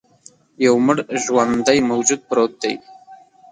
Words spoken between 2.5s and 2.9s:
دی.